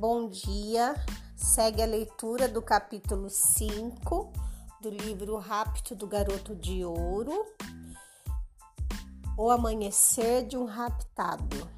Bom 0.00 0.30
dia. 0.30 0.94
Segue 1.36 1.82
a 1.82 1.86
leitura 1.86 2.48
do 2.48 2.62
capítulo 2.62 3.28
5 3.28 4.32
do 4.80 4.88
livro 4.88 5.36
Rápido 5.36 5.94
do 5.94 6.06
Garoto 6.06 6.56
de 6.56 6.82
Ouro. 6.82 7.44
O 9.36 9.50
Amanhecer 9.50 10.46
de 10.46 10.56
um 10.56 10.64
Raptado. 10.64 11.70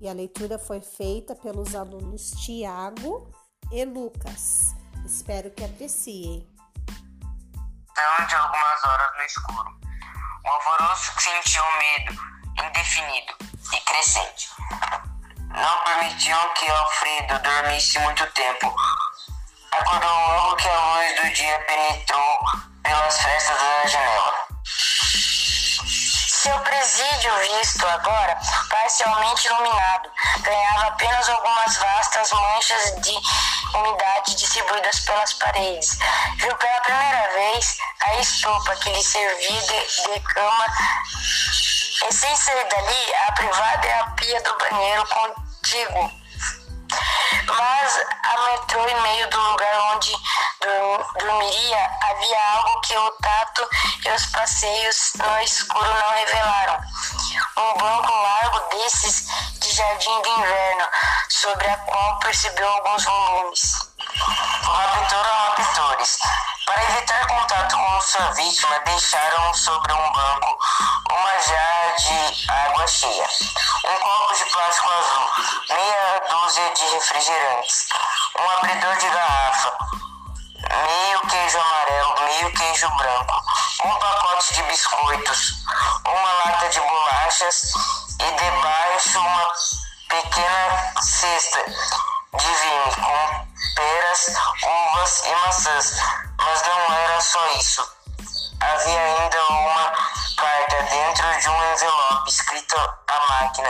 E 0.00 0.08
a 0.08 0.12
leitura 0.12 0.58
foi 0.58 0.80
feita 0.80 1.36
pelos 1.36 1.76
alunos 1.76 2.32
Tiago 2.44 3.32
e 3.70 3.84
Lucas. 3.84 4.74
Espero 5.06 5.48
que 5.52 5.62
apreciem. 5.62 6.52
Então, 7.88 8.26
de 8.26 8.34
algumas 8.34 8.84
horas 8.84 9.16
no 9.16 9.22
escuro, 9.22 9.80
o 10.44 10.48
alvoroço 10.48 11.12
sentiu 11.20 11.62
um 11.62 11.78
medo 11.78 12.20
indefinido 12.66 13.32
e 13.72 13.80
crescente 13.82 14.54
não 15.54 15.78
permitiam 15.84 16.48
que 16.54 16.68
Alfredo 16.68 17.38
dormisse 17.38 17.98
muito 18.00 18.26
tempo. 18.32 18.74
Acordou 19.72 20.10
logo 20.10 20.56
que 20.56 20.68
a 20.68 20.80
luz 20.80 21.20
do 21.20 21.30
dia 21.32 21.58
penetrou 21.60 22.38
pelas 22.82 23.18
frestas 23.18 23.56
da 23.58 23.86
janela. 23.86 24.34
Seu 26.44 26.58
presídio, 26.60 27.34
visto 27.58 27.86
agora 27.86 28.38
parcialmente 28.68 29.46
iluminado, 29.46 30.10
ganhava 30.40 30.86
apenas 30.88 31.28
algumas 31.28 31.76
vastas 31.76 32.30
manchas 32.32 33.00
de 33.00 33.14
umidade 33.74 34.34
distribuídas 34.34 35.00
pelas 35.00 35.32
paredes. 35.34 35.98
Viu 36.36 36.54
pela 36.56 36.80
primeira 36.80 37.30
vez 37.32 37.78
a 38.02 38.14
estopa 38.16 38.76
que 38.76 38.90
lhe 38.90 39.02
servia 39.02 39.60
de, 39.62 40.02
de 40.02 40.20
cama 40.20 40.66
e 42.06 42.12
sem 42.12 42.36
sair 42.36 42.68
dali, 42.68 43.14
a 43.28 43.32
privada 43.32 43.86
e 43.86 43.92
a 43.92 44.06
pia 44.10 44.42
do 44.42 44.58
banheiro 44.58 45.06
contíguo. 45.64 46.10
Mas 47.46 48.00
ametrou 48.22 48.88
em 48.88 49.00
meio 49.02 49.30
do 49.30 49.40
lugar 49.40 49.94
onde 49.94 50.12
dormiria 51.18 51.90
havia 52.02 52.52
algo 52.54 52.80
que 52.82 52.96
o 52.96 53.10
tato 53.12 53.68
e 54.04 54.10
os 54.10 54.26
passeios 54.26 55.12
no 55.16 55.40
escuro 55.40 55.86
não 55.86 56.10
revelaram. 56.10 56.78
Um 57.56 57.78
banco 57.78 58.12
largo 58.12 58.60
desses 58.76 59.26
de 59.58 59.72
jardim 59.72 60.22
de 60.22 60.28
inverno, 60.28 60.86
sobre 61.30 61.66
a 61.68 61.76
qual 61.78 62.18
percebeu 62.18 62.68
alguns 62.68 63.04
volumes. 63.04 63.74
Raptor 64.62 65.26
ou 65.26 65.48
raptores, 65.48 66.18
para 66.74 66.82
evitar 66.90 67.26
contato 67.28 67.76
com 67.76 68.00
sua 68.00 68.32
vítima, 68.32 68.78
deixaram 68.80 69.54
sobre 69.54 69.92
um 69.92 70.12
banco 70.12 70.58
uma 71.08 71.40
jarra 71.40 71.94
de 71.96 72.50
água 72.50 72.86
cheia, 72.88 73.26
um 73.84 73.96
copo 73.96 74.34
de 74.34 74.44
plástico 74.50 74.90
azul, 74.90 75.30
meia 75.70 76.22
dúzia 76.28 76.70
de 76.74 76.84
refrigerantes, 76.94 77.88
um 78.40 78.50
abridor 78.50 78.96
de 78.96 79.08
garrafa, 79.08 79.72
meio 80.84 81.20
queijo 81.20 81.60
amarelo, 81.60 82.14
meio 82.22 82.52
queijo 82.54 82.90
branco, 82.96 83.42
um 83.84 83.94
pacote 83.96 84.54
de 84.54 84.62
biscoitos, 84.64 85.54
uma 86.04 86.32
lata 86.44 86.68
de 86.70 86.80
bolachas 86.80 87.72
e 88.20 88.30
debaixo 88.32 89.18
uma 89.20 89.52
pequena 90.08 90.94
cesta 91.00 91.64
de 92.36 92.46
vinho 92.46 92.96
com 92.96 93.43
peras, 93.74 94.34
uvas 94.62 95.24
e 95.24 95.34
maçãs. 95.46 95.96
Mas 96.38 96.62
não 96.62 96.92
era 96.94 97.20
só 97.20 97.46
isso. 97.58 97.94
Havia 98.60 99.00
ainda 99.00 99.44
uma 99.46 99.92
carta 100.36 100.82
dentro 100.82 101.40
de 101.40 101.48
um 101.48 101.72
envelope 101.72 102.30
escrito 102.30 102.76
à 102.76 103.26
máquina 103.28 103.68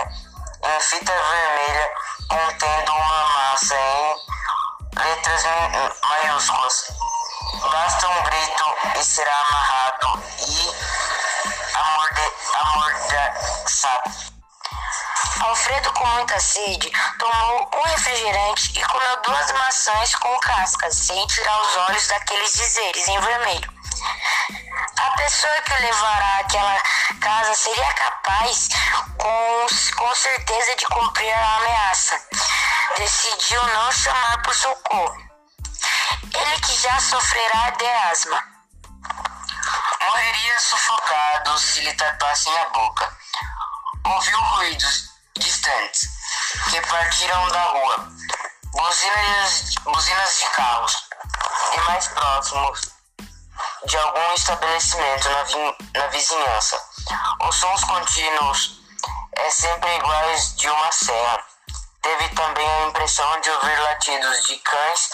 em 0.62 0.80
fita 0.80 1.12
vermelha 1.12 1.90
contendo 2.28 2.92
uma 2.92 3.24
massa 3.26 3.74
em 3.74 4.16
letras 4.98 5.42
maiúsculas. 6.08 6.86
Basta 7.70 8.08
um 8.08 8.22
grito 8.24 8.64
e 8.98 9.04
será 9.04 9.36
amarrado 9.40 10.22
e 10.48 10.74
amordaçado. 12.54 14.33
Alfredo, 15.40 15.92
com 15.92 16.06
muita 16.06 16.38
sede, 16.38 16.92
tomou 17.18 17.70
um 17.74 17.82
refrigerante 17.82 18.78
e 18.78 18.82
comeu 18.84 19.22
duas 19.22 19.52
maçãs 19.52 20.14
com 20.14 20.38
cascas, 20.38 20.94
sem 20.94 21.26
tirar 21.26 21.60
os 21.60 21.76
olhos 21.76 22.06
daqueles 22.06 22.52
dizeres 22.54 23.08
em 23.08 23.20
vermelho. 23.20 23.72
A 24.96 25.10
pessoa 25.16 25.60
que 25.62 25.72
o 25.72 25.80
levará 25.80 26.38
àquela 26.38 26.82
casa 27.20 27.54
seria 27.54 27.92
capaz, 27.94 28.68
com, 29.18 29.66
com 29.96 30.14
certeza, 30.14 30.76
de 30.76 30.86
cumprir 30.86 31.32
a 31.32 31.56
ameaça. 31.56 32.20
Decidiu 32.96 33.62
não 33.66 33.92
chamar 33.92 34.42
por 34.42 34.54
socorro. 34.54 35.18
Ele 36.22 36.60
que 36.60 36.74
já 36.80 36.98
sofrerá 37.00 37.70
de 37.70 37.86
asma. 37.86 38.44
Morreria 40.00 40.60
sufocado 40.60 41.58
se 41.58 41.80
lhe 41.80 41.92
tapassem 41.94 42.56
a 42.56 42.68
boca. 42.68 43.16
Ouviu 44.04 44.38
ruídos 44.38 45.13
distantes 45.38 46.08
que 46.70 46.80
partiram 46.82 47.48
da 47.48 47.62
rua, 47.62 48.08
buzinas, 48.72 49.74
buzinas 49.82 50.38
de 50.38 50.50
carros 50.50 51.08
e 51.72 51.80
mais 51.80 52.06
próximos 52.08 52.80
de 53.86 53.96
algum 53.96 54.34
estabelecimento 54.34 55.28
na, 55.28 55.42
vi, 55.44 55.76
na 55.94 56.06
vizinhança. 56.08 56.80
Os 57.48 57.54
sons 57.56 57.84
contínuos 57.84 58.80
é 59.36 59.50
sempre 59.50 59.94
iguais 59.96 60.56
de 60.56 60.68
uma 60.68 60.92
serra. 60.92 61.44
Teve 62.02 62.28
também 62.30 62.68
a 62.68 62.86
impressão 62.86 63.40
de 63.40 63.50
ouvir 63.50 63.78
latidos 63.78 64.44
de 64.44 64.56
cães 64.58 65.10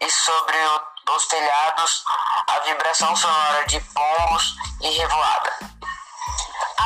e 0.00 0.10
sobre 0.10 0.56
o, 0.56 1.14
os 1.14 1.26
telhados 1.26 2.04
a 2.46 2.58
vibração 2.60 3.14
sonora 3.16 3.66
de 3.66 3.80
pombos 3.80 4.54
e 4.80 4.90
revoada. 4.90 5.69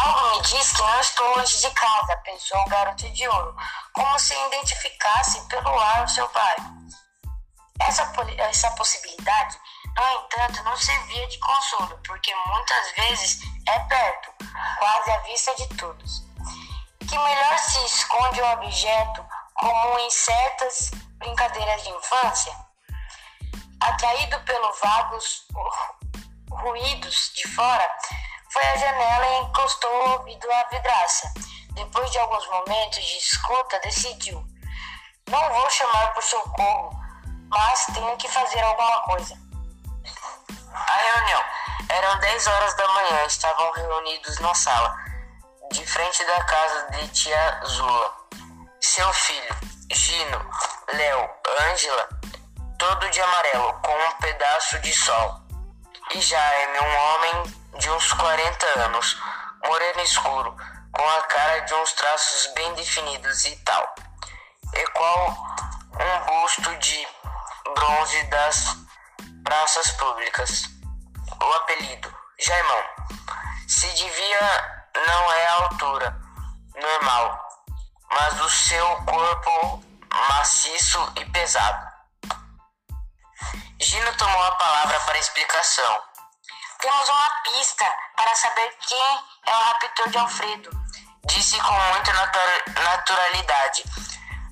Algo 0.05 0.37
me 0.37 0.43
diz 0.43 0.71
que 0.73 0.83
não 0.83 1.01
estou 1.01 1.37
longe 1.37 1.61
de 1.63 1.71
casa, 1.71 2.17
pensou 2.19 2.61
o 2.61 2.69
garoto 2.69 3.09
de 3.11 3.27
ouro, 3.27 3.57
como 3.95 4.19
se 4.19 4.35
identificasse 4.35 5.41
pelo 5.49 5.81
ar 5.81 6.05
o 6.05 6.09
seu 6.09 6.29
pai. 6.29 6.57
Essa, 7.81 8.13
essa 8.39 8.71
possibilidade, 8.73 9.59
no 9.97 10.25
entanto, 10.25 10.63
não 10.63 10.77
servia 10.77 11.27
de 11.27 11.39
consolo, 11.39 11.99
porque 12.07 12.35
muitas 12.35 12.93
vezes 12.93 13.39
é 13.67 13.79
perto, 13.81 14.31
quase 14.79 15.11
à 15.11 15.19
vista 15.21 15.55
de 15.55 15.69
todos. 15.77 16.23
Que 17.09 17.19
melhor 17.19 17.59
se 17.59 17.83
esconde 17.87 18.43
um 18.43 18.53
objeto 18.53 19.27
comum 19.55 19.99
em 20.01 20.11
certas 20.11 20.91
brincadeiras 21.17 21.83
de 21.83 21.89
infância? 21.89 22.55
Atraído 23.81 24.39
pelos 24.41 24.81
vagos 24.81 25.47
ruídos 26.51 27.33
de 27.35 27.49
fora, 27.49 27.97
foi 28.55 28.65
à 28.69 28.77
janela 28.77 29.27
e 29.27 29.39
encostou 29.41 29.91
o 29.91 30.11
ouvido 30.13 30.49
à 30.53 30.65
vidraça. 30.71 31.29
Depois 31.73 32.09
de 32.13 32.19
alguns 32.21 32.47
momentos 32.47 33.05
de 33.05 33.19
escuta, 33.19 33.81
decidiu: 33.81 34.47
Não 35.29 35.53
vou 35.53 35.69
chamar 35.71 36.15
por 36.15 36.23
socorro, 36.23 36.97
mas 37.49 37.87
tenho 37.87 38.17
que 38.17 38.29
fazer 38.29 38.61
alguma 38.61 39.01
coisa. 39.03 39.37
A 40.73 40.97
reunião. 40.97 41.45
Eram 41.89 42.19
10 42.19 42.47
horas 42.47 42.75
da 42.77 42.89
manhã, 42.89 43.27
estavam 43.27 43.73
reunidos 43.73 44.39
na 44.39 44.55
sala, 44.55 44.97
de 45.73 45.85
frente 45.85 46.25
da 46.25 46.45
casa 46.45 46.91
de 46.93 47.09
tia 47.09 47.61
Zula. 47.67 48.15
Seu 48.81 49.13
filho, 49.13 49.57
Gino, 49.93 50.51
Léo, 50.93 51.29
Ângela, 51.71 52.09
todo 52.79 53.11
de 53.11 53.21
amarelo, 53.21 53.73
com 53.83 53.93
um 53.93 54.11
pedaço 54.19 54.79
de 54.81 54.93
sol. 54.93 55.41
E 56.15 56.21
Jaime, 56.21 56.79
um 56.79 56.97
homem 56.97 57.64
de 57.79 57.91
uns 57.91 58.13
40 58.13 58.81
anos, 58.81 59.21
moreno 59.65 60.01
escuro, 60.01 60.57
com 60.93 61.09
a 61.09 61.23
cara 61.23 61.61
de 61.61 61.75
uns 61.75 61.93
traços 61.93 62.53
bem 62.55 62.75
definidos 62.75 63.45
e 63.47 63.57
tal, 63.65 63.95
e 64.75 64.87
qual 64.89 65.37
um 65.93 66.27
busto 66.27 66.77
de 66.77 67.09
bronze 67.75 68.23
das 68.25 68.77
praças 69.45 69.91
públicas. 69.93 70.65
O 71.41 71.53
apelido, 71.55 72.15
Jaimão, 72.39 72.83
se 73.67 73.89
devia 73.89 74.85
não 75.07 75.33
é 75.33 75.47
a 75.47 75.55
altura 75.55 76.21
normal, 76.81 77.49
mas 78.11 78.41
o 78.41 78.51
seu 78.51 78.97
corpo 79.05 79.85
maciço 80.29 81.13
e 81.17 81.25
pesado. 81.27 81.93
Gino 83.81 84.17
tomou 84.17 84.43
a 84.45 84.53
palavra 84.53 85.01
para 85.01 85.19
explicação 85.19 86.14
temos 86.85 87.09
uma 87.09 87.31
pista 87.45 87.87
para 88.15 88.35
saber 88.35 88.77
quem 88.87 89.19
é 89.47 89.57
o 89.57 89.59
raptor 89.59 90.11
de 90.11 90.19
Alfredo. 90.19 90.71
Disse 91.25 91.59
com 91.59 91.73
muita 91.73 92.13
naturalidade, 92.83 93.85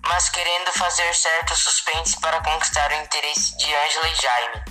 mas 0.09 0.31
querendo 0.31 0.73
fazer 0.73 1.15
certo 1.15 1.55
suspense 1.55 2.19
para 2.21 2.43
conquistar 2.43 2.91
o 2.91 2.95
interesse 2.95 3.55
de 3.59 3.75
Angela 3.75 4.09
e 4.09 4.15
Jaime. 4.15 4.65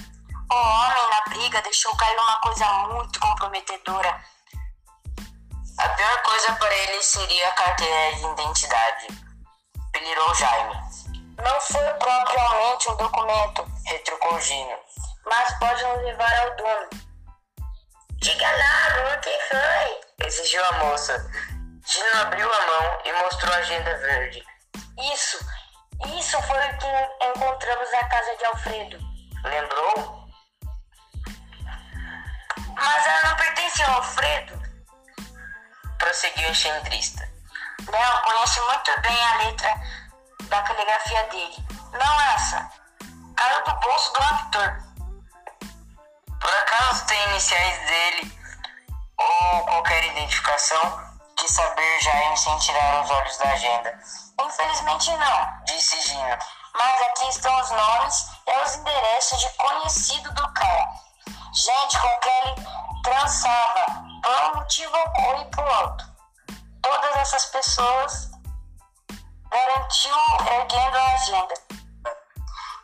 O 0.51 0.55
homem 0.55 1.09
na 1.11 1.21
briga 1.29 1.61
deixou 1.61 1.95
cair 1.97 2.17
uma 2.17 2.39
coisa 2.39 2.65
muito 2.65 3.19
comprometedora. 3.19 4.25
A 5.77 5.89
pior 5.89 6.21
coisa 6.23 6.53
para 6.53 6.75
ele 6.75 7.03
seria 7.03 7.47
a 7.47 7.51
carteira 7.51 8.15
de 8.15 8.25
identidade, 8.25 9.07
pelirou 9.91 10.33
Jaime. 10.33 10.75
Não 11.37 11.61
foi 11.61 11.93
propriamente 11.93 12.89
um 12.89 12.95
documento, 12.95 13.71
retrucou 13.85 14.41
Gino. 14.41 14.77
mas 15.27 15.59
pode 15.59 15.83
nos 15.83 16.03
levar 16.05 16.39
ao 16.39 16.55
dono. 16.55 17.10
Exigiu 20.31 20.63
a 20.65 20.71
moça. 20.85 21.29
Gino 21.85 22.21
abriu 22.21 22.49
a 22.51 22.67
mão 22.67 23.01
e 23.03 23.13
mostrou 23.13 23.53
a 23.53 23.57
agenda 23.57 23.97
verde. 23.97 24.43
Isso, 25.13 25.37
isso 26.17 26.41
foi 26.43 26.57
o 26.57 26.77
que 26.77 27.25
encontramos 27.25 27.91
na 27.91 28.07
casa 28.07 28.37
de 28.37 28.45
Alfredo. 28.45 28.99
Lembrou? 29.43 30.29
Mas 32.75 33.07
ela 33.07 33.29
não 33.29 33.35
pertence 33.35 33.83
ao 33.83 33.95
Alfredo. 33.95 34.61
Prosseguiu 35.97 36.47
o 36.47 36.51
enxandrista. 36.51 37.29
Léo 37.91 38.21
conhece 38.21 38.61
muito 38.61 39.01
bem 39.01 39.25
a 39.25 39.37
letra 39.39 39.73
da 40.43 40.61
caligrafia 40.61 41.23
dele. 41.23 41.65
Não 41.91 42.21
essa. 42.35 42.69
Caiu 43.35 43.63
do 43.65 43.79
bolso 43.79 44.13
do 44.13 44.19
raptor. 44.21 44.77
Por 46.39 46.55
acaso 46.55 47.05
tem 47.05 47.29
iniciais 47.31 47.79
dele 47.87 48.40
qualquer 49.59 50.03
identificação? 50.05 51.11
Quis 51.37 51.51
saber 51.51 51.99
Jaime 52.01 52.37
sem 52.37 52.57
tirar 52.59 53.03
os 53.03 53.09
olhos 53.09 53.37
da 53.37 53.49
agenda. 53.51 53.99
Infelizmente 54.39 55.11
não, 55.17 55.63
Disse 55.65 56.01
Gino. 56.01 56.37
mas 56.73 57.01
aqui 57.01 57.29
estão 57.29 57.59
os 57.59 57.69
nomes 57.71 58.25
e 58.47 58.63
os 58.63 58.75
endereços 58.75 59.39
de 59.39 59.49
conhecido 59.49 60.33
do 60.33 60.53
cara. 60.53 60.87
Gente 61.53 61.99
com 61.99 62.17
quem 62.19 62.31
ele 62.41 62.55
trançava, 63.03 63.85
por 64.23 64.43
um 64.43 64.55
motivo 64.55 64.95
ou 64.95 65.45
por 65.45 65.67
outro. 65.67 66.07
Todas 66.81 67.15
essas 67.17 67.45
pessoas 67.47 68.31
garantiu 69.49 70.15
erguendo 70.59 70.97
a 70.97 71.13
agenda. 71.13 71.53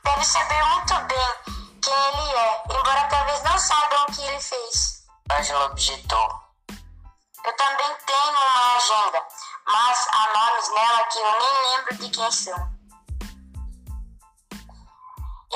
Deve 0.04 0.26
saber 0.26 0.64
muito 0.64 0.94
bem 1.06 1.58
quem 1.82 1.94
ele 1.94 2.36
é, 2.38 2.64
embora 2.66 3.08
talvez 3.10 3.44
não 3.44 3.58
saibam 3.58 4.04
o 4.04 4.12
que 4.12 4.22
ele 4.22 4.40
fez. 4.40 5.06
Ângela 5.32 5.66
objetou. 5.66 6.47
Eu 7.48 7.54
também 7.54 7.96
tenho 8.06 8.30
uma 8.30 8.76
agenda, 8.76 9.26
mas 9.66 10.08
há 10.12 10.34
nomes 10.34 10.70
nela 10.70 11.04
que 11.06 11.18
eu 11.18 11.40
nem 11.40 11.78
lembro 11.78 11.96
de 11.96 12.10
quem 12.10 12.30
são. 12.30 12.78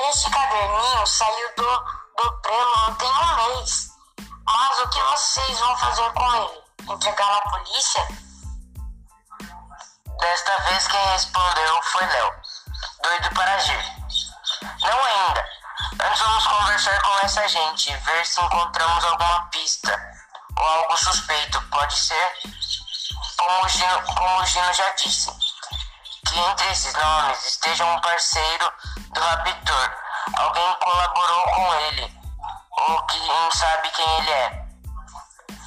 Este 0.08 0.30
caderninho 0.30 1.06
saiu 1.06 1.54
do, 1.54 1.64
do 1.64 2.50
não 2.50 2.94
tem 2.94 3.10
um 3.10 3.36
mês. 3.36 3.90
Mas 4.46 4.78
o 4.78 4.88
que 4.88 5.02
vocês 5.02 5.60
vão 5.60 5.76
fazer 5.76 6.10
com 6.14 6.34
ele? 6.34 6.62
Entregá-lo 6.88 7.36
à 7.36 7.50
polícia? 7.50 8.08
Desta 10.18 10.58
vez 10.62 10.88
quem 10.88 11.06
respondeu 11.08 11.82
foi 11.82 12.06
Léo, 12.06 12.34
doido 13.02 13.34
para 13.34 13.54
agir. 13.54 13.96
Não 14.80 15.04
ainda. 15.04 15.46
Antes 16.02 16.22
vamos 16.22 16.46
conversar 16.46 17.02
com 17.02 17.18
essa 17.18 17.46
gente, 17.48 17.94
ver 17.94 18.24
se 18.24 18.40
encontramos 18.40 19.04
alguma 19.04 19.46
pista 19.50 20.11
ou 20.62 20.68
algo 20.68 20.96
suspeito. 20.96 21.60
Pode 21.70 21.98
ser, 21.98 22.32
como 23.36 23.64
o 23.64 23.68
Gino, 23.68 24.02
como 24.02 24.40
o 24.40 24.46
Gino 24.46 24.72
já 24.72 24.88
disse, 24.90 25.30
que 26.26 26.38
entre 26.38 26.70
esses 26.70 26.94
nomes 26.94 27.44
esteja 27.44 27.84
um 27.84 28.00
parceiro 28.00 28.72
do 29.12 29.20
raptor, 29.20 29.90
alguém 30.34 30.76
colaborou 30.80 31.44
com 31.54 31.74
ele, 31.74 32.20
ou 32.70 33.02
que 33.06 33.18
não 33.26 33.50
sabe 33.50 33.90
quem 33.90 34.18
ele 34.18 34.30
é. 34.30 34.66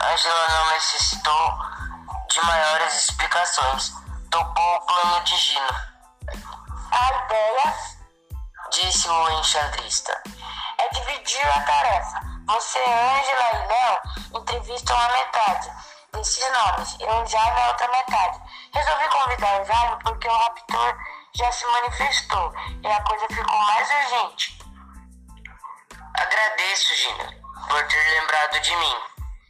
Angela 0.01 0.50
não 0.50 0.71
necessitou 0.71 1.57
de 2.30 2.42
maiores 2.42 3.06
explicações. 3.06 3.94
Topou 4.31 4.75
o 4.75 4.81
plano 4.81 5.24
de 5.24 5.38
Gino, 5.38 5.75
A 6.92 7.25
ideia 7.25 7.75
disse 8.71 9.07
o 9.07 9.39
enxandrista. 9.39 10.21
é 10.77 10.89
dividir 10.89 11.47
a 11.47 11.62
tarefa. 11.62 12.34
Você, 12.47 12.80
Ângela 12.80 13.51
e 13.53 13.68
Léo 13.68 14.39
entrevistam 14.39 14.97
a 14.97 15.09
metade 15.09 15.71
desses 16.13 16.51
nomes. 16.51 16.97
Eu 17.00 17.25
já 17.25 17.44
na 17.53 17.68
outra 17.68 17.88
metade. 17.88 18.39
Resolvi 18.74 19.07
convidar 19.09 19.62
o 19.62 19.65
Jaime 19.65 20.03
porque 20.03 20.27
o 20.27 20.38
raptor 20.38 20.97
já 21.36 21.51
se 21.51 21.65
manifestou 21.65 22.53
e 22.83 22.88
a 22.88 23.01
coisa 23.03 23.27
ficou 23.27 23.57
mais 23.57 23.89
urgente. 23.89 24.59
Agradeço, 26.18 26.95
Gina, 26.95 27.33
por 27.68 27.88
ter 27.88 28.19
lembrado 28.19 28.59
de 28.62 28.75
mim. 28.77 28.95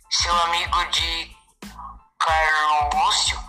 Seu 0.10 0.36
amigo 0.44 0.86
de 0.92 1.36
Carlo 2.20 2.90
Lúcio 2.94 3.40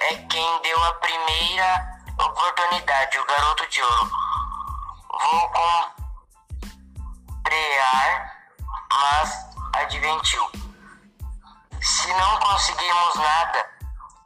é 0.00 0.14
quem 0.16 0.62
deu 0.62 0.84
a 0.84 0.92
primeira 0.94 1.98
oportunidade, 2.18 3.18
o 3.18 3.26
garoto 3.26 3.66
de 3.68 3.82
ouro. 3.82 4.10
Vou 5.10 5.52
comprear, 7.42 8.31
mas 9.00 9.46
advertiu. 9.74 10.50
Se 11.80 12.12
não 12.14 12.38
conseguirmos 12.38 13.14
nada, 13.16 13.70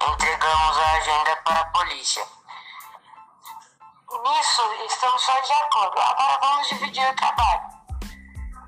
entregamos 0.08 0.78
a 0.78 0.92
agenda 0.92 1.36
para 1.36 1.60
a 1.60 1.64
polícia. 1.66 2.26
Nisso 4.22 4.62
estamos 4.86 5.22
só 5.22 5.40
de 5.40 5.52
acordo. 5.52 6.00
Agora 6.00 6.38
vamos 6.40 6.68
dividir 6.68 7.08
o 7.08 7.16
trabalho. 7.16 7.62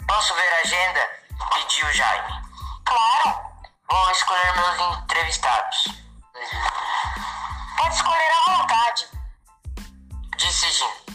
Posso 0.06 0.35
ver 0.35 0.55
a 0.55 0.61
agenda? 0.61 1.11
Pediu 1.53 1.93
Jaime. 1.93 2.43
Claro, 2.85 3.49
Vou 3.91 4.11
escolher 4.11 4.55
meus 4.55 4.99
entrevistados. 4.99 5.89
pode 7.79 7.95
escolher 7.95 8.31
à 8.47 8.56
vontade. 8.56 9.09
Disse 10.37 10.71
Jim. 10.73 11.07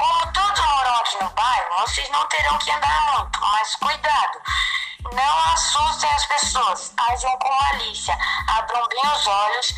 Como 0.00 0.32
todos 0.32 0.60
moram 0.66 0.94
aqui 0.96 1.22
no 1.22 1.28
bairro, 1.30 1.78
vocês 1.80 2.08
não 2.08 2.26
terão 2.28 2.56
que 2.58 2.70
andar 2.70 3.00
muito, 3.12 3.38
mas 3.38 3.76
cuidado. 3.76 4.40
Não 5.12 5.38
assustem 5.52 6.10
as 6.10 6.24
pessoas, 6.24 6.94
ajam 7.10 7.38
com 7.38 7.54
malícia, 7.62 8.18
abram 8.48 8.88
bem 8.88 9.06
os 9.14 9.26
olhos 9.26 9.74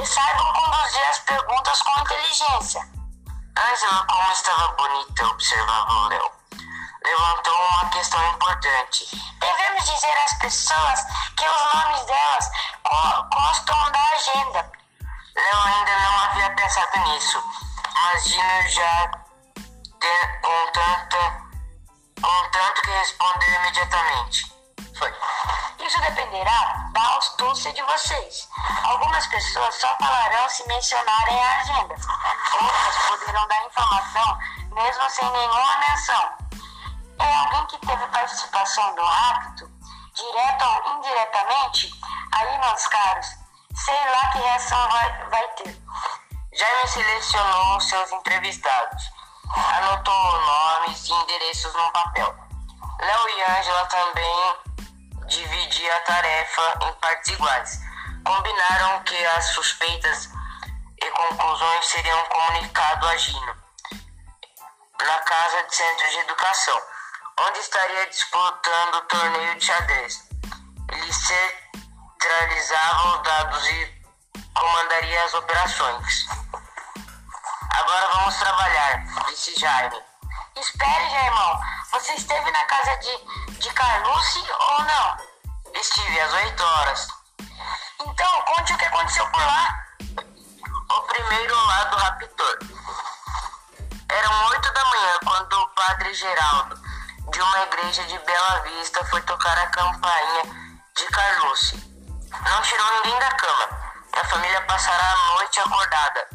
e 0.00 0.06
saibam 0.06 0.52
conduzir 0.52 1.08
as 1.08 1.18
perguntas 1.18 1.82
com 1.82 2.00
inteligência. 2.00 2.80
Angela, 3.58 4.06
como 4.06 4.32
estava 4.32 4.68
bonita, 4.68 5.26
observava 5.26 5.92
o 5.92 6.08
Léo. 6.10 6.30
Levantou 7.04 7.54
uma 7.68 7.90
questão 7.90 8.24
importante. 8.34 9.08
Devemos 9.40 9.84
dizer 9.84 10.16
às 10.24 10.32
pessoas 10.34 11.00
que 11.36 11.44
os 11.48 11.74
nomes 11.74 12.04
delas 12.06 12.50
co- 12.84 13.24
constam 13.34 13.90
da 13.90 14.02
agenda. 14.10 14.72
Léo 15.34 15.60
ainda 15.64 15.98
não 15.98 16.18
havia 16.24 16.50
pensado 16.50 16.98
nisso, 17.08 17.42
mas 17.94 18.24
Gino 18.24 18.68
já 18.68 19.10
te- 20.06 20.40
com 20.40 20.72
tanta 20.72 21.46
com 22.20 22.50
tanto 22.50 22.82
que 22.82 22.90
respondeu 22.90 23.54
imediatamente. 23.54 24.52
Foi. 24.98 25.12
Isso 25.84 26.00
dependerá 26.00 26.88
da 26.92 27.16
astúcia 27.18 27.72
de 27.72 27.82
vocês. 27.82 28.48
Algumas 28.84 29.26
pessoas 29.26 29.74
só 29.74 29.94
falarão 29.98 30.48
se 30.48 30.66
mencionarem 30.66 31.44
a 31.44 31.60
agenda. 31.60 31.94
Outras 31.94 32.96
poderão 33.08 33.46
dar 33.48 33.66
informação 33.66 34.38
mesmo 34.72 35.10
sem 35.10 35.30
nenhuma 35.30 35.78
menção. 35.78 36.30
É 37.18 37.34
alguém 37.36 37.66
que 37.66 37.78
teve 37.86 38.06
participação 38.08 38.94
no 38.94 39.06
acto, 39.06 39.70
direto 40.14 40.64
ou 40.64 40.98
indiretamente? 40.98 41.90
Aí, 42.32 42.58
meus 42.58 42.86
caros, 42.86 43.26
sei 43.74 44.10
lá 44.10 44.28
que 44.32 44.38
reação 44.38 44.88
vai, 44.90 45.24
vai 45.30 45.48
ter. 45.48 45.76
Jaime 46.52 46.88
selecionou 46.88 47.80
seus 47.80 48.12
entrevistados. 48.12 49.15
Anotou 49.54 50.40
nomes 50.40 51.08
e 51.08 51.12
endereços 51.12 51.74
num 51.74 51.90
papel. 51.90 52.34
Léo 53.00 53.28
e 53.28 53.42
Angela 53.42 53.86
também 53.86 54.56
dividiam 55.26 55.96
a 55.96 56.00
tarefa 56.00 56.78
em 56.82 56.92
partes 56.94 57.32
iguais. 57.32 57.80
Combinaram 58.24 59.02
que 59.04 59.26
as 59.26 59.44
suspeitas 59.46 60.30
e 61.02 61.10
conclusões 61.10 61.86
seriam 61.86 62.24
comunicadas 62.24 63.10
a 63.10 63.16
Gino 63.16 63.56
na 65.04 65.18
casa 65.20 65.62
de 65.62 65.76
centro 65.76 66.10
de 66.10 66.18
educação, 66.18 66.82
onde 67.40 67.58
estaria 67.58 68.06
disputando 68.06 68.94
o 68.94 69.00
torneio 69.02 69.58
de 69.58 69.64
xadrez. 69.64 70.28
Ele 70.90 71.12
centralizava 71.12 73.16
os 73.16 73.22
dados 73.22 73.68
e 73.68 74.02
comandaria 74.54 75.24
as 75.24 75.34
operações. 75.34 76.26
Agora 77.70 78.08
vamos 78.08 78.36
trabalhar, 78.36 79.04
disse 79.26 79.58
Jaime. 79.58 80.02
Espere, 80.56 81.10
Jaimão. 81.10 81.60
Você 81.92 82.12
esteve 82.14 82.50
na 82.50 82.64
casa 82.64 82.96
de, 82.96 83.58
de 83.58 83.72
Carlucci 83.72 84.44
ou 84.58 84.84
não? 84.84 85.16
Estive 85.74 86.20
às 86.20 86.32
8 86.32 86.62
horas. 86.62 87.08
Então, 88.00 88.42
conte 88.42 88.72
o 88.72 88.78
que 88.78 88.84
aconteceu 88.84 89.26
por 89.30 89.40
lá. 89.40 89.86
O 90.90 91.00
primeiro 91.02 91.54
lá 91.66 91.84
do 91.84 91.96
raptor. 91.96 92.58
Eram 94.08 94.46
8 94.48 94.72
da 94.72 94.84
manhã 94.84 95.18
quando 95.24 95.52
o 95.54 95.68
padre 95.70 96.14
Geraldo, 96.14 96.80
de 97.32 97.40
uma 97.40 97.58
igreja 97.64 98.04
de 98.04 98.18
Bela 98.20 98.60
Vista, 98.60 99.04
foi 99.06 99.20
tocar 99.22 99.58
a 99.58 99.66
campainha 99.66 100.42
de 100.96 101.04
Carlucci. 101.06 101.76
Não 102.44 102.62
tirou 102.62 102.92
ninguém 102.94 103.18
da 103.18 103.30
cama. 103.32 103.68
A 104.12 104.24
família 104.24 104.60
passará 104.62 105.12
a 105.12 105.34
noite 105.34 105.60
acordada. 105.60 106.28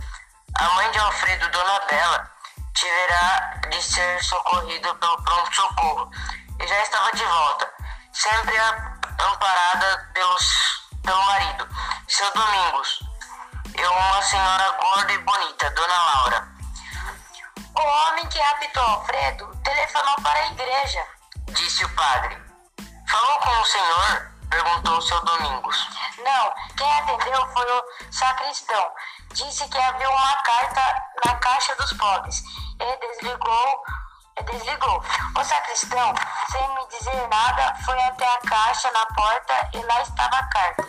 A 0.56 0.70
mãe 0.76 0.92
de 0.92 1.00
Alfredo, 1.00 1.50
Dona 1.50 1.80
Bela, 1.88 2.31
tiverá 2.74 3.60
de 3.70 3.82
ser 3.82 4.24
socorrida 4.24 4.94
pelo 4.96 5.22
pronto-socorro 5.24 6.12
e 6.60 6.68
já 6.68 6.82
estava 6.82 7.12
de 7.12 7.24
volta, 7.24 7.74
sempre 8.14 8.56
amparada 8.58 10.10
pelos, 10.14 10.90
pelo 11.04 11.24
marido, 11.26 11.68
seu 12.08 12.32
Domingos, 12.34 13.00
e 13.78 13.86
uma 13.86 14.22
senhora 14.22 14.72
gorda 14.72 15.14
e 15.14 15.18
bonita, 15.20 15.70
Dona 15.72 16.04
Laura. 16.04 16.48
O 17.76 17.82
homem 17.82 18.28
que 18.28 18.40
raptou 18.40 18.84
Alfredo 18.84 19.62
telefonou 19.64 20.16
para 20.22 20.40
a 20.40 20.48
igreja, 20.48 21.06
disse 21.48 21.86
o 21.86 21.96
padre. 21.96 22.38
Falou 23.08 23.40
com 23.40 23.60
o 23.60 23.66
senhor? 23.66 24.31
Perguntou 24.52 24.98
o 24.98 25.02
seu 25.02 25.20
Domingos. 25.22 25.90
Não, 26.24 26.54
quem 26.78 27.00
atendeu 27.00 27.48
foi 27.48 27.72
o 27.72 27.84
sacristão. 28.12 28.92
Disse 29.34 29.68
que 29.68 29.78
havia 29.78 30.10
uma 30.10 30.36
carta 30.44 31.04
na 31.26 31.36
caixa 31.38 31.76
dos 31.76 31.94
pobres 31.94 32.44
e 32.80 32.98
desligou. 33.00 33.84
E 34.38 34.44
desligou. 34.44 35.04
O 35.38 35.44
sacristão, 35.44 36.14
sem 36.52 36.76
me 36.76 36.88
dizer 36.90 37.28
nada, 37.28 37.76
foi 37.86 38.00
até 38.04 38.26
a 38.26 38.38
caixa 38.40 38.92
na 38.92 39.06
porta 39.08 39.70
e 39.74 39.84
lá 39.84 40.02
estava 40.02 40.38
a 40.38 40.48
carta. 40.48 40.88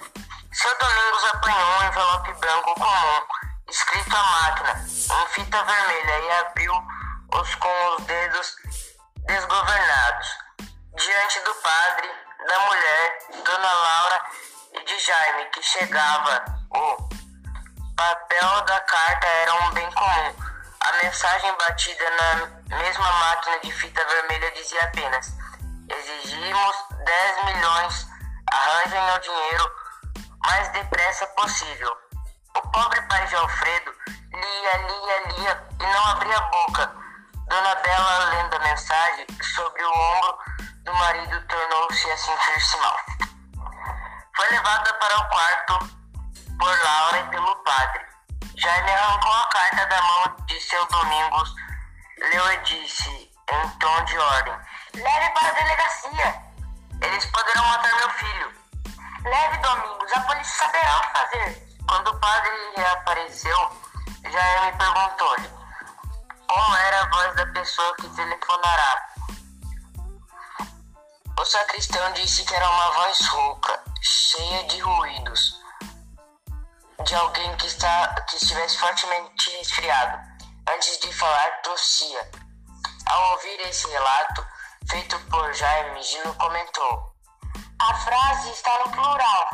Seu 0.52 0.78
Domingos 0.78 1.24
apanhou 1.32 1.80
um 1.80 1.84
envelope 1.84 2.32
branco 2.34 2.74
comum, 2.74 3.26
escrito 3.68 4.14
à 4.14 4.22
máquina, 4.22 4.84
em 4.84 5.26
fita 5.28 5.64
vermelha, 5.64 6.18
e 6.18 6.30
abriu-os 6.40 7.54
com 7.54 7.96
os 7.96 8.04
dedos 8.04 8.54
desgovernados. 9.26 10.28
Diante 10.94 11.40
do 11.40 11.54
padre, 11.54 12.10
da 12.46 12.58
mulher, 12.60 13.18
Dona 13.44 13.72
Laura 13.72 14.22
e 14.72 14.84
de 14.84 14.98
Jaime, 14.98 15.44
que 15.46 15.62
chegava. 15.62 16.44
O 16.70 17.08
papel 17.96 18.62
da 18.62 18.80
carta 18.80 19.26
era 19.26 19.54
um 19.54 19.70
bem 19.72 19.90
comum. 19.92 20.34
A 20.80 20.92
mensagem 21.04 21.54
batida 21.58 22.04
na 22.10 22.76
mesma 22.76 23.12
máquina 23.12 23.60
de 23.60 23.72
fita 23.72 24.04
vermelha 24.04 24.50
dizia 24.52 24.82
apenas: 24.84 25.32
Exigimos 25.88 26.76
10 27.04 27.44
milhões, 27.44 28.06
arranjem 28.50 29.14
o 29.14 29.18
dinheiro 29.20 29.70
mais 30.44 30.68
depressa 30.70 31.26
possível. 31.28 31.96
O 32.56 32.60
pobre 32.70 33.00
pai 33.02 33.26
de 33.26 33.36
Alfredo 33.36 33.94
lia, 34.32 34.76
lia, 34.76 35.34
lia 35.34 35.68
e 35.80 35.86
não 35.86 36.06
abria 36.06 36.36
a 36.36 36.40
boca. 36.40 36.92
Dona 37.48 37.74
Bela, 37.76 38.24
lendo 38.30 38.56
a 38.56 38.60
mensagem 38.60 39.26
sobre 39.54 39.84
o 39.84 39.92
ombro 39.92 40.38
do 40.84 40.94
marido, 40.94 41.46
tornou-se 41.46 42.10
a 42.10 42.16
sentir-se 42.16 42.76
mal. 42.78 42.96
Foi 44.36 44.48
levada 44.50 44.94
para 44.94 45.16
o 45.18 45.28
quarto 45.28 45.78
por 46.58 46.82
Laura 46.82 47.18
e 47.18 47.30
pelo 47.30 47.56
padre. 47.64 48.06
Jaime 48.56 48.90
arrancou 48.90 49.32
a 49.32 49.46
carta 49.48 49.86
da 49.86 50.02
mão 50.02 50.36
de 50.46 50.60
seu 50.60 50.84
Domingos, 50.86 51.54
leu 52.18 52.52
e 52.52 52.56
disse, 52.58 53.30
em 53.50 53.68
tom 53.78 54.04
de 54.04 54.18
ordem: 54.18 54.54
Leve 54.94 55.30
para 55.30 55.48
a 55.48 55.52
delegacia. 55.52 56.42
Eles 57.00 57.26
poderão 57.26 57.64
matar 57.64 57.94
meu 57.96 58.10
filho. 58.10 58.52
Leve, 59.24 59.58
Domingos, 59.58 60.12
a 60.12 60.20
polícia 60.20 60.64
saberá 60.64 60.96
o 60.96 61.00
que 61.00 61.18
fazer. 61.18 61.76
Quando 61.88 62.08
o 62.08 62.20
padre 62.20 62.50
reapareceu, 62.76 63.80
Jaime 64.30 64.78
perguntou-lhe 64.78 65.62
como 66.46 66.76
era 66.76 67.00
a 67.00 67.08
voz 67.08 67.34
da 67.34 67.46
pessoa 67.46 67.96
que 67.96 68.08
telefonará. 68.10 69.11
O 71.42 71.44
sacristão 71.44 72.12
disse 72.12 72.44
que 72.44 72.54
era 72.54 72.70
uma 72.70 72.90
voz 72.92 73.26
rouca, 73.26 73.82
cheia 74.00 74.62
de 74.68 74.78
ruídos, 74.78 75.60
de 77.04 77.16
alguém 77.16 77.56
que, 77.56 77.66
está, 77.66 78.14
que 78.28 78.36
estivesse 78.36 78.78
fortemente 78.78 79.50
resfriado. 79.56 80.20
Antes 80.68 81.00
de 81.00 81.12
falar, 81.12 81.50
tossia. 81.62 82.30
Ao 83.06 83.32
ouvir 83.32 83.60
esse 83.62 83.88
relato, 83.88 84.46
feito 84.88 85.18
por 85.30 85.52
Jaime, 85.52 86.00
Gino 86.04 86.32
comentou: 86.36 87.12
A 87.80 87.92
frase 87.92 88.50
está 88.52 88.78
no 88.84 88.92
plural. 88.92 89.50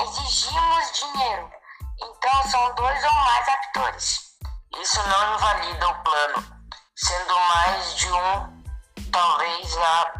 Exigimos 0.00 0.92
dinheiro. 0.92 1.52
Então 2.00 2.50
são 2.52 2.74
dois 2.76 3.02
ou 3.02 3.12
mais 3.12 3.48
atores. 3.48 4.36
Isso 4.80 5.02
não 5.08 5.34
invalida 5.34 5.88
o 5.88 6.02
plano, 6.04 6.62
sendo 6.94 7.34
mais 7.34 7.96
de 7.96 8.12
um, 8.12 8.62
talvez 9.10 9.76
a 9.76 10.19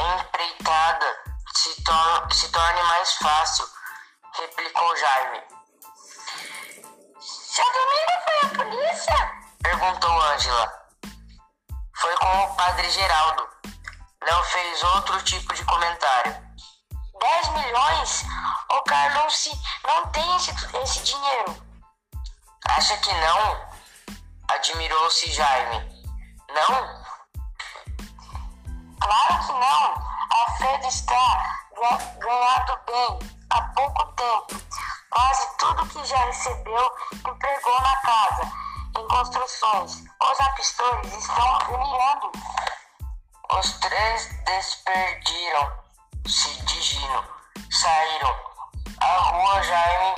empreitada 0.00 1.16
se, 1.54 1.82
tor 1.82 2.32
se 2.32 2.48
torne 2.50 2.82
mais 2.82 3.12
fácil, 3.14 3.66
replicou 4.38 4.96
Jaime. 4.96 5.42
Seu 7.20 7.64
Domingo 7.64 8.12
foi 8.24 8.36
a 8.42 8.64
polícia? 8.64 9.32
Perguntou 9.62 10.22
Ângela. 10.22 10.72
Foi 11.96 12.16
com 12.16 12.44
o 12.44 12.56
padre 12.56 12.90
Geraldo. 12.90 13.48
Léo 14.24 14.44
fez 14.44 14.82
outro 14.84 15.22
tipo 15.22 15.54
de 15.54 15.64
comentário. 15.64 16.52
10 17.20 17.48
milhões? 17.50 18.24
O 18.70 18.82
Carlos 18.82 19.50
não 19.84 20.10
tem 20.10 20.36
esse, 20.36 20.50
esse 20.82 21.02
dinheiro. 21.02 21.56
Acha 22.68 22.96
que 22.98 23.12
não? 23.12 23.68
Admirou-se 24.48 25.30
Jaime. 25.32 26.04
Não? 26.48 27.01
Claro 29.02 29.34
que 29.44 29.52
não. 29.52 29.94
Alfredo 30.30 30.86
está 30.86 31.58
ganhado 32.20 32.78
bem 32.86 33.18
há 33.50 33.60
pouco 33.74 34.04
tempo. 34.12 34.62
Quase 35.10 35.56
tudo 35.58 35.88
que 35.88 36.04
já 36.04 36.24
recebeu 36.24 36.88
empregou 37.12 37.80
na 37.80 37.96
casa, 37.96 38.42
em 38.96 39.08
construções. 39.08 40.04
Os 40.20 40.40
apistores 40.40 41.12
estão 41.14 41.58
delirando. 41.58 42.30
Os 43.58 43.72
três 43.80 44.28
desperdiram-se 44.44 46.62
de 46.62 46.80
Gino. 46.80 47.24
Saíram. 47.72 48.36
A 49.00 49.16
rua 49.16 49.60
Jaime 49.64 50.14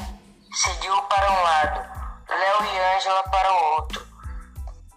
seguiu 0.52 1.00
para 1.04 1.32
um 1.32 1.42
lado, 1.42 1.80
Léo 2.28 2.66
e 2.66 2.80
Ângela 2.96 3.22
para 3.30 3.50
o 3.50 3.64
outro. 3.76 4.06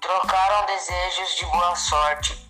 Trocaram 0.01 0.65
desejos 0.65 1.36
de 1.36 1.46
boa 1.46 1.74
sorte 1.75 2.47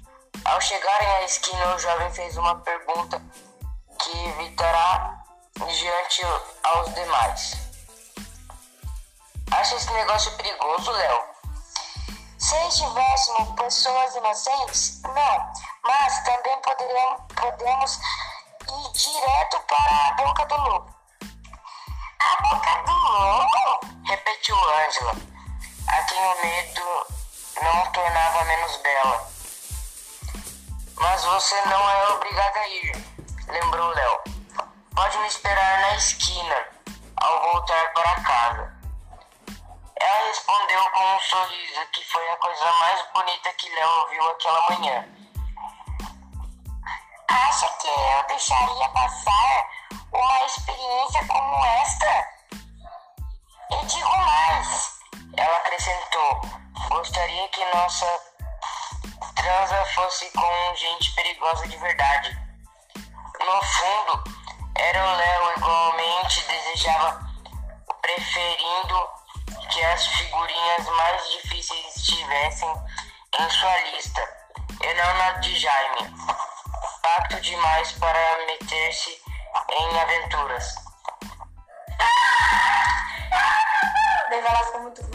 ao 0.48 0.62
chegarem 0.62 1.08
à 1.08 1.22
esquina, 1.24 1.76
o 1.76 1.80
jovem 1.80 2.14
fez 2.14 2.38
uma 2.38 2.56
pergunta 2.62 3.22
que 4.00 4.28
evitará 4.30 5.22
diante 5.56 6.22
aos 6.64 6.94
demais. 6.94 7.58
Acha 9.52 9.76
esse 9.76 9.92
negócio 9.92 10.32
perigoso, 10.38 10.92
Léo? 10.92 11.24
Se 12.40 12.56
estivéssemos 12.68 13.56
pessoas 13.56 14.16
inocentes, 14.16 15.02
não, 15.04 15.54
mas 15.84 16.24
também 16.24 16.62
poderemos, 16.62 17.22
podemos 17.36 18.00
ir 18.70 18.92
direto 18.94 19.60
para 19.68 20.08
a 20.08 20.12
boca 20.14 20.46
do 20.46 20.56
lobo. 20.56 20.96
A 22.20 22.42
boca 22.42 22.84
do 22.86 22.94
lobo? 22.94 23.80
Repetiu 24.08 24.56
Ângela, 24.56 25.16
a 25.88 26.04
quem 26.04 26.26
o 26.26 26.42
medo 26.42 27.08
não 27.62 27.92
tornava 27.92 28.44
menos 28.46 28.78
bela. 28.78 29.37
Mas 31.00 31.24
você 31.24 31.62
não 31.66 31.90
é 31.90 32.10
obrigada 32.14 32.60
a 32.60 32.68
ir, 32.70 32.92
lembrou 33.48 33.88
Léo. 33.90 34.20
Pode 34.96 35.18
me 35.20 35.28
esperar 35.28 35.82
na 35.82 35.96
esquina 35.96 36.66
ao 37.18 37.42
voltar 37.52 37.94
para 37.94 38.22
casa. 38.22 38.78
Ela 40.00 40.28
respondeu 40.28 40.90
com 40.92 41.16
um 41.16 41.20
sorriso 41.20 41.88
que 41.94 42.04
foi 42.06 42.30
a 42.30 42.36
coisa 42.38 42.72
mais 42.72 43.06
bonita 43.14 43.54
que 43.54 43.70
Léo 43.70 43.90
ouviu 44.02 44.30
aquela 44.30 44.70
manhã. 44.70 45.08
Acha 47.30 47.70
que 47.82 47.88
eu 47.88 48.28
deixaria 48.28 48.90
passar 48.90 49.70
uma 50.12 50.46
experiência 50.46 51.28
como 51.28 51.66
esta? 51.66 52.28
E 53.72 53.86
digo 53.86 54.18
mais. 54.18 54.98
Ela 55.36 55.58
acrescentou: 55.58 56.42
gostaria 56.90 57.48
que 57.50 57.66
nossa 57.66 58.27
transa 59.38 59.86
fosse 59.94 60.30
com 60.32 60.76
gente 60.76 61.14
perigosa 61.14 61.68
de 61.68 61.78
verdade. 61.78 62.38
No 63.40 63.62
fundo, 63.62 64.24
era 64.76 65.06
o 65.06 65.16
Léo 65.16 65.54
igualmente 65.58 66.46
desejava, 66.48 67.20
preferindo 68.02 69.10
que 69.70 69.84
as 69.84 70.08
figurinhas 70.08 70.86
mais 70.88 71.32
difíceis 71.32 71.96
estivessem 71.96 72.70
em 73.40 73.50
sua 73.50 73.78
lista, 73.92 74.22
e 74.82 74.94
não 74.94 75.18
na 75.18 75.32
de 75.34 75.56
Jaime. 75.56 76.14
Pacto 77.02 77.40
demais 77.42 77.92
para 77.94 78.46
meter-se 78.48 79.22
em 79.72 80.00
aventuras. 80.00 80.76
Daí 84.30 84.42
vai 84.42 84.54
lá, 84.54 84.80
muito 84.80 85.07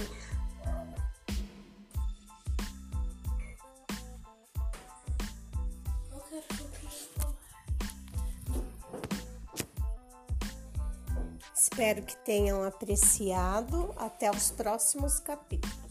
Espero 11.82 12.02
que 12.06 12.16
tenham 12.18 12.62
apreciado. 12.62 13.92
Até 13.96 14.30
os 14.30 14.52
próximos 14.52 15.18
capítulos. 15.18 15.81